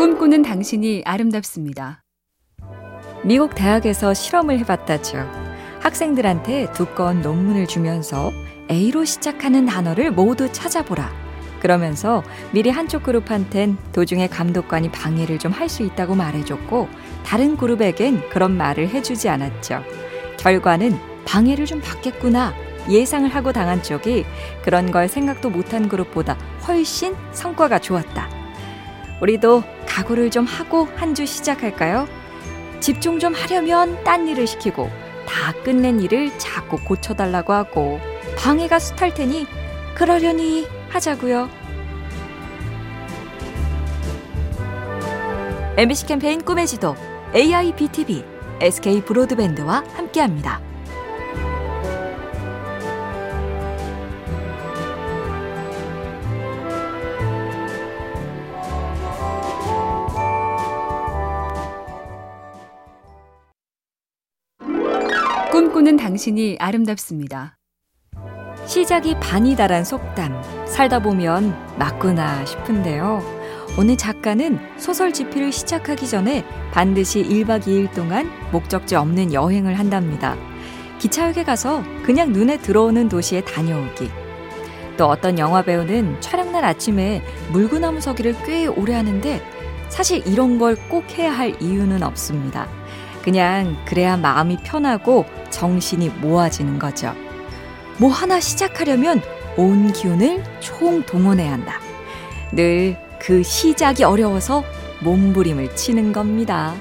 꿈꾸는 0.00 0.40
당신이 0.40 1.02
아름답습니다. 1.04 2.02
미국 3.22 3.54
대학에서 3.54 4.14
실험을 4.14 4.58
해봤다죠. 4.60 5.30
학생들한테 5.80 6.72
두꺼운 6.72 7.20
논문을 7.20 7.66
주면서 7.66 8.32
A로 8.70 9.04
시작하는 9.04 9.66
단어를 9.66 10.10
모두 10.10 10.50
찾아보라. 10.50 11.12
그러면서 11.60 12.22
미리 12.50 12.70
한쪽 12.70 13.02
그룹한텐 13.02 13.76
도중에 13.92 14.28
감독관이 14.28 14.90
방해를 14.90 15.38
좀 15.38 15.52
할 15.52 15.68
수 15.68 15.82
있다고 15.82 16.14
말해줬고 16.14 16.88
다른 17.26 17.58
그룹에겐 17.58 18.30
그런 18.30 18.56
말을 18.56 18.88
해주지 18.88 19.28
않았죠. 19.28 19.82
결과는 20.38 20.98
방해를 21.26 21.66
좀 21.66 21.82
받겠구나 21.82 22.54
예상을 22.88 23.28
하고 23.28 23.52
당한 23.52 23.82
쪽이 23.82 24.24
그런 24.64 24.90
걸 24.92 25.08
생각도 25.08 25.50
못한 25.50 25.90
그룹보다 25.90 26.38
훨씬 26.66 27.14
성과가 27.32 27.80
좋았다. 27.80 28.40
우리도 29.20 29.62
각오를 29.90 30.30
좀 30.30 30.44
하고 30.44 30.86
한 30.96 31.14
주 31.14 31.26
시작할까요? 31.26 32.06
집중 32.78 33.18
좀 33.18 33.34
하려면 33.34 34.02
딴 34.04 34.28
일을 34.28 34.46
시키고 34.46 34.88
다 35.26 35.52
끝낸 35.64 36.00
일을 36.00 36.38
자꾸 36.38 36.78
고쳐달라고 36.78 37.52
하고 37.52 38.00
방해가 38.38 38.78
숱할 38.78 39.12
테니 39.12 39.46
그러려니 39.96 40.66
하자고요. 40.88 41.50
MBC 45.76 46.06
캠페인 46.06 46.40
꿈의 46.44 46.66
지도 46.66 46.94
AIBTV 47.34 48.24
SK 48.60 49.02
브로드밴드와 49.02 49.84
함께합니다. 49.94 50.60
꿈꾸는 65.80 65.96
당신이 65.96 66.56
아름답습니다. 66.60 67.56
시작이 68.66 69.14
반이다란 69.18 69.82
속담. 69.82 70.66
살다 70.66 71.00
보면 71.00 71.56
맞구나 71.78 72.44
싶은데요. 72.44 73.22
오늘 73.78 73.96
작가는 73.96 74.58
소설 74.76 75.12
집필을 75.12 75.52
시작하기 75.52 76.06
전에 76.06 76.44
반드시 76.72 77.22
1박 77.22 77.62
2일 77.62 77.94
동안 77.94 78.30
목적지 78.52 78.94
없는 78.94 79.32
여행을 79.32 79.78
한답니다. 79.78 80.36
기차역에 80.98 81.44
가서 81.44 81.82
그냥 82.02 82.32
눈에 82.32 82.58
들어오는 82.58 83.08
도시에 83.08 83.40
다녀오기. 83.42 84.10
또 84.98 85.06
어떤 85.06 85.38
영화 85.38 85.62
배우는 85.62 86.20
촬영날 86.20 86.62
아침에 86.62 87.22
물구나무 87.52 88.02
서기를 88.02 88.36
꽤 88.44 88.66
오래 88.66 88.92
하는데 88.94 89.40
사실 89.88 90.26
이런 90.26 90.58
걸 90.58 90.76
꼭 90.90 91.04
해야 91.16 91.32
할 91.32 91.60
이유는 91.62 92.02
없습니다. 92.02 92.68
그냥 93.22 93.76
그래야 93.86 94.16
마음이 94.16 94.58
편하고 94.64 95.26
정신이 95.50 96.08
모아지는 96.20 96.78
거죠. 96.78 97.14
뭐 97.98 98.10
하나 98.10 98.40
시작하려면 98.40 99.20
온 99.56 99.92
기운을 99.92 100.42
총 100.60 101.02
동원해야 101.02 101.52
한다. 101.52 101.74
늘 102.52 103.10
그 103.20 103.42
시작이 103.42 104.02
어려워서 104.02 104.64
몸부림을 105.04 105.76
치는 105.76 106.12
겁니다. 106.12 106.74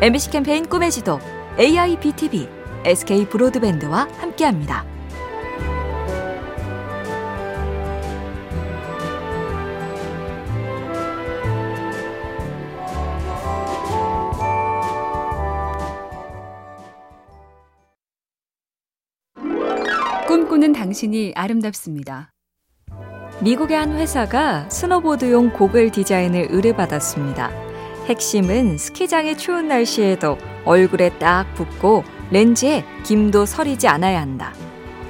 MBC 0.00 0.30
캠페인 0.30 0.66
꿈의 0.66 0.90
지도 0.90 1.18
AIBTV 1.58 2.48
SK 2.84 3.26
브로드밴드와 3.26 4.08
함께합니다. 4.18 4.86
꿈꾸는 20.30 20.72
당신이 20.72 21.32
아름답습니다. 21.34 22.30
미국의 23.42 23.76
한 23.76 23.98
회사가 23.98 24.70
스노보드용 24.70 25.52
고글 25.52 25.90
디자인을 25.90 26.46
의뢰받았습니다. 26.50 27.50
핵심은 28.06 28.78
스키장의 28.78 29.36
추운 29.36 29.66
날씨에도 29.66 30.38
얼굴에 30.64 31.18
딱 31.18 31.52
붙고 31.54 32.04
렌즈에 32.30 32.84
김도 33.02 33.44
서리지 33.44 33.88
않아야 33.88 34.20
한다. 34.20 34.54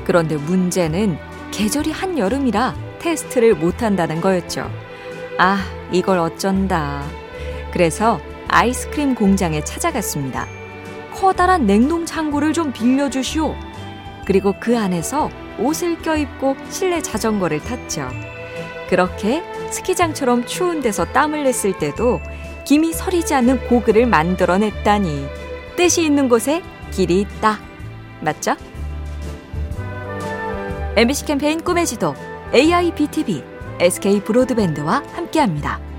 그런데 0.07 0.39
문제는 0.39 1.19
계절이 1.51 1.93
한여름이라 1.93 2.75
테스트를 3.01 3.57
못한다는 3.57 4.23
거였죠. 4.23 4.71
아, 5.37 5.59
이걸 5.93 6.17
어쩐다. 6.17 7.03
그래서 7.75 8.19
아이스크림 8.49 9.15
공장에 9.15 9.63
찾아갔습니다. 9.65 10.47
커다란 11.13 11.67
냉동 11.67 12.07
창고를 12.07 12.55
좀 12.55 12.73
빌려주시오. 12.73 13.70
그리고 14.27 14.55
그 14.59 14.79
안에서 14.79 15.31
옷을 15.59 16.01
껴입고 16.03 16.57
실내 16.71 17.01
자전거를 17.03 17.61
탔죠. 17.61 18.09
그렇게 18.89 19.43
스키장처럼 19.71 20.47
추운 20.47 20.81
데서 20.81 21.05
땀을 21.05 21.45
냈을 21.45 21.79
때도 21.79 22.21
김이 22.65 22.93
서리지 22.93 23.35
않는 23.35 23.69
고글을 23.69 24.07
만들어냈다니 24.07 25.27
뜻이 25.77 26.05
있는 26.05 26.29
곳에 26.29 26.63
길이 26.91 27.21
있다. 27.21 27.59
맞죠? 28.21 28.57
MBC 30.97 31.25
캠페인 31.25 31.61
꿈의 31.63 31.87
지도 31.87 32.15
AIBTV 32.53 33.45
SK 33.81 34.21
브로드밴드와 34.21 35.03
함께합니다. 35.13 35.90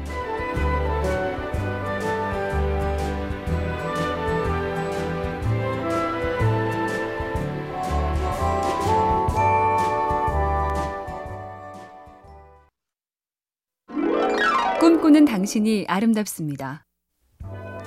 꿈꾸는 15.22 15.26
당신이 15.26 15.86
아름답습니다. 15.88 16.84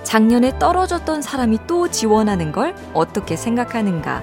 작년에 0.02 0.58
떨어졌던 0.58 1.22
사람이 1.22 1.58
또 1.66 1.90
지원하는 1.90 2.52
걸 2.52 2.74
어떻게 2.92 3.36
생각하는가? 3.36 4.22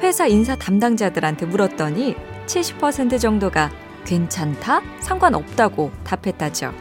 회사 0.00 0.26
인사 0.26 0.54
담당자들한테 0.56 1.46
물었더니 1.46 2.16
70% 2.46 3.20
정도가 3.20 3.70
괜찮다, 4.04 4.82
상관없다고 5.00 5.90
답했다죠. 6.04 6.72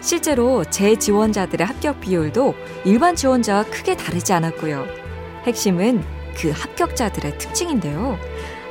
실제로 0.00 0.64
재지원자들의 0.64 1.66
합격 1.66 2.00
비율도 2.00 2.54
일반 2.84 3.16
지원자와 3.16 3.64
크게 3.64 3.96
다르지 3.96 4.32
않았고요. 4.32 4.86
핵심은 5.44 6.02
그 6.36 6.50
합격자들의 6.50 7.38
특징인데요. 7.38 8.18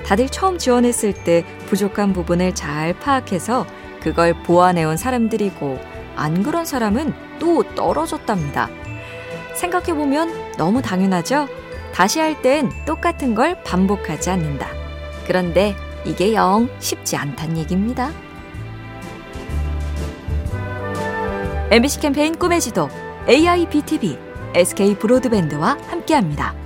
다들 0.06 0.30
처음 0.30 0.58
지원했을 0.58 1.14
때 1.24 1.46
부족한 1.68 2.14
부분을 2.14 2.56
잘 2.56 2.98
파악해서 3.00 3.66
그걸 4.02 4.34
보완해온 4.44 4.98
사람들이고 4.98 5.93
안 6.16 6.44
그런 6.44 6.66
사람은 6.66 7.14
또 7.40 7.64
떨어졌답니다. 7.76 8.70
생각해보면 9.56 10.54
너무 10.58 10.82
당연하죠? 10.82 11.48
다시 11.94 12.20
할 12.20 12.42
땐 12.42 12.72
똑같은 12.86 13.36
걸 13.36 13.62
반복하지 13.64 14.30
않는다. 14.32 14.68
그런데 15.28 15.76
이게 16.06 16.34
영 16.34 16.70
쉽지 16.80 17.16
않단 17.16 17.58
얘기입니다. 17.58 18.12
MBC 21.72 22.00
캠페인 22.02 22.38
꿈의 22.38 22.62
지도 22.62 22.90
AIBTV 23.28 24.18
SK 24.54 24.96
브로드밴드와 24.96 25.78
함께합니다. 25.88 26.63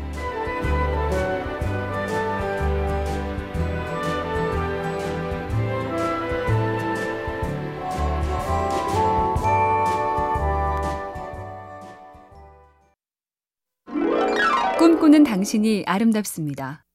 꿈꾸는 14.88 15.26
당신이 15.26 15.84
아름답습니다. 15.86 16.86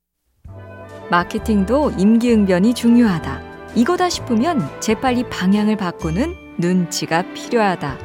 마케팅도 1.11 1.91
임기응변이 1.99 2.73
중요하다. 2.73 3.43
이거다 3.75 4.09
싶으면 4.09 4.67
재빨리 4.81 5.29
방향을 5.29 5.77
바꾸는 5.77 6.35
눈치가 6.57 7.21
필요하다. 7.35 7.99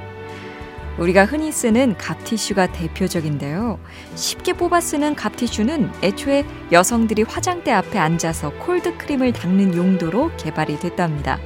우리가 1.00 1.24
흔히 1.24 1.54
쓰는 1.54 1.96
갑티슈가 1.98 2.74
대표적인데요. 2.74 3.80
쉽게 4.16 4.52
뽑아 4.52 4.82
쓰는 4.82 5.16
갑티슈는 5.16 5.90
애초에 6.04 6.44
여성들이 6.74 7.24
화장대 7.24 7.72
앞에 7.72 7.98
앉아서 7.98 8.50
콜드크림을 8.56 9.32
닦는 9.32 9.74
용도로 9.78 10.32
개발이 10.36 10.80
됐답니다. 10.80 11.40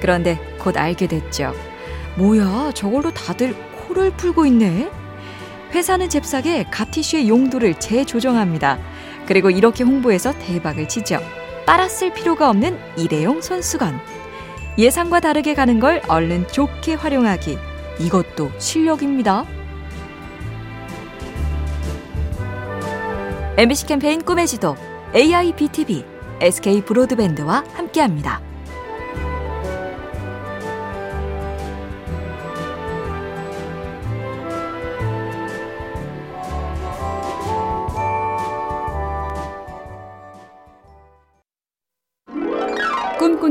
그런데 0.00 0.40
곧 0.58 0.76
알게 0.76 1.06
됐죠. 1.06 1.52
뭐야, 2.18 2.72
저걸로 2.74 3.12
다들 3.12 3.54
코를 3.86 4.10
풀고 4.10 4.44
있네? 4.46 5.05
회사는 5.76 6.08
잽싸게 6.08 6.64
갑티슈의 6.70 7.28
용도를 7.28 7.74
재조정합니다. 7.78 8.78
그리고 9.26 9.50
이렇게 9.50 9.84
홍보해서 9.84 10.32
대박을 10.38 10.88
치죠. 10.88 11.20
쓸 11.90 12.14
필요가 12.14 12.48
없는 12.48 12.78
일회용 12.96 13.42
손수건. 13.42 14.00
예상과 14.78 15.20
다르게 15.20 15.52
가는 15.54 15.78
걸 15.78 16.00
얼른 16.08 16.48
좋게 16.48 16.94
활용하기. 16.94 17.58
이것도 18.00 18.52
실력입니다. 18.58 19.44
MBC 23.58 23.86
캠페인 23.86 24.22
꿈의 24.22 24.46
지도 24.46 24.76
AIBTV 25.14 26.04
SK 26.40 26.82
브로드밴드와 26.82 27.64
함께합니다. 27.74 28.45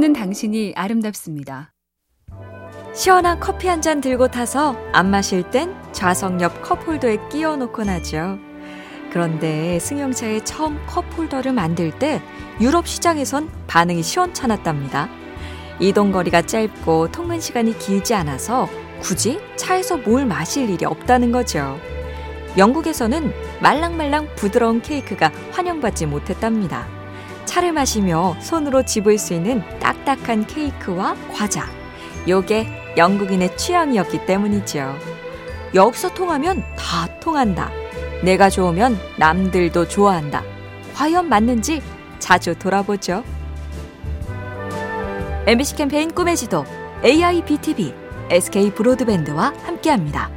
꿈꾸는 0.05 0.13
당신이 0.13 0.73
아름답습니다. 0.75 1.73
시원한 2.93 3.39
커피 3.39 3.67
한 3.67 3.81
잔 3.81 4.01
들고 4.01 4.27
타서 4.27 4.77
안 4.93 5.09
마실 5.09 5.49
땐 5.49 5.75
좌석 5.91 6.41
옆 6.41 6.61
컵홀더에 6.61 7.17
끼워 7.31 7.55
놓곤 7.55 7.89
하죠. 7.89 8.37
그런데 9.11 9.79
승용차에 9.79 10.43
처음 10.43 10.77
컵홀더를 10.85 11.53
만들 11.53 11.91
때 11.97 12.21
유럽 12.61 12.87
시장에선 12.87 13.49
반응이 13.67 14.03
시원찮았답니다. 14.03 15.09
이동 15.79 16.11
거리가 16.11 16.43
짧고 16.43 17.11
통근 17.11 17.39
시간이 17.39 17.77
길지 17.79 18.13
않아서 18.13 18.69
굳이 19.01 19.39
차에서 19.55 19.97
뭘 19.97 20.25
마실 20.25 20.69
일이 20.69 20.85
없다는 20.85 21.31
거죠. 21.31 21.79
영국에서는 22.57 23.33
말랑말랑 23.61 24.35
부드러운 24.35 24.81
케이크가 24.81 25.31
환영받지 25.51 26.05
못했답니다. 26.05 26.94
차를 27.55 27.71
마시며 27.71 28.35
손으로 28.41 28.83
집을 28.83 29.17
수 29.17 29.33
있는 29.33 29.63
딱딱한 29.79 30.45
케이크와 30.45 31.15
과자. 31.31 31.65
요게 32.27 32.67
영국인의 32.97 33.55
취향이었기 33.55 34.25
때문이죠. 34.25 34.93
여기서 35.73 36.13
통하면 36.13 36.65
다 36.75 37.07
통한다. 37.21 37.71
내가 38.21 38.49
좋으면 38.49 38.99
남들도 39.17 39.87
좋아한다. 39.87 40.43
과연 40.95 41.29
맞는지 41.29 41.81
자주 42.19 42.59
돌아보죠. 42.59 43.23
MBC 45.47 45.77
캠페인 45.77 46.13
꿈의 46.13 46.35
지도 46.35 46.65
AIBTV 47.05 47.93
SK 48.31 48.71
브로드밴드와 48.71 49.53
함께합니다. 49.63 50.29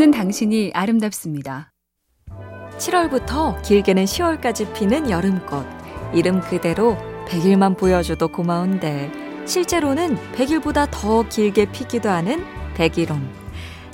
꿈꾸는 0.00 0.12
당신이 0.12 0.70
아름답습니다. 0.72 1.72
7월부터 2.78 3.60
길게는 3.60 4.06
10월까지 4.06 4.72
피는 4.72 5.10
여름꽃. 5.10 5.66
이름 6.14 6.40
그대로 6.40 6.96
100일만 7.28 7.76
보여줘도 7.76 8.28
고마운데 8.28 9.12
실제로는 9.44 10.16
100일보다 10.32 10.88
더 10.90 11.28
길게 11.28 11.70
피기도 11.72 12.08
하는 12.08 12.42
백일홍. 12.76 13.28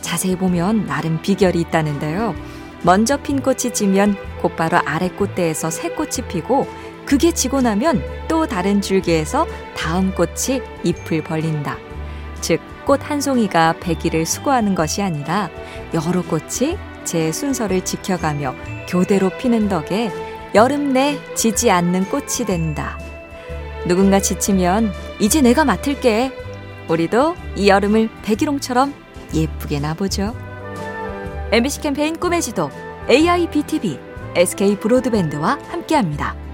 자세히 0.00 0.37
보면 0.37 0.87
나름 0.87 1.20
비결이 1.20 1.61
있다는데요. 1.62 2.37
먼저 2.85 3.17
핀 3.17 3.43
꽃이 3.43 3.73
지면 3.75 4.14
곧바로 4.41 4.79
아래 4.85 5.09
꽃대에서 5.09 5.70
새 5.70 5.91
꽃이 5.91 6.29
피고 6.29 6.69
그게 7.05 7.32
지고 7.32 7.61
나면 7.61 8.00
또 8.29 8.47
다른 8.47 8.81
줄기에서 8.81 9.44
다음 9.76 10.14
꽃이 10.14 10.62
잎을 10.85 11.25
벌린다. 11.25 11.76
즉, 12.41 12.61
꽃 12.87 13.03
한 13.03 13.21
송이가 13.21 13.75
100일을 13.81 14.25
수고하는 14.25 14.75
것이 14.75 15.03
아니라 15.03 15.50
여러 15.93 16.23
꽃이 16.23 16.79
제 17.05 17.33
순서를 17.33 17.85
지켜가며 17.85 18.55
교대로 18.88 19.29
피는 19.31 19.69
덕에 19.69 20.11
여름 20.55 20.93
내 20.93 21.19
지지 21.35 21.71
않는 21.71 22.05
꽃이 22.05 22.47
된다. 22.47 22.99
누군가 23.87 24.21
지치면 24.21 24.93
이제 25.21 25.43
내가 25.43 25.65
맡을게. 25.65 26.33
우리도 26.88 27.35
이 27.56 27.69
여름을 27.69 28.09
백일홍처럼 28.23 28.94
예쁘게 29.35 29.81
나보죠. 29.81 30.35
MBC 31.53 31.81
캠페인 31.81 32.19
꿈의 32.19 32.41
지도 32.41 32.71
AIBTV 33.11 33.99
SK 34.37 34.77
브로드밴드와 34.77 35.59
함께합니다. 35.69 36.45